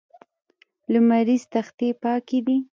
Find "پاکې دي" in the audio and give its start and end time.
2.01-2.57